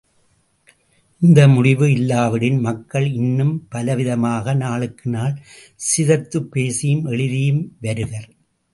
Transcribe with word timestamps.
இந்த 1.19 1.47
முடிவு 1.47 1.87
இல்லாவிடின், 1.91 2.59
மக்கள் 2.59 3.11
இன்னும் 3.11 3.67
பலவிதமாக 3.71 4.55
நாளுக்குநாள் 4.55 5.35
சிதைத்துப் 5.75 6.51
பேசியும் 6.51 7.05
எழுதியும் 7.05 7.77
வருவர். 7.81 8.29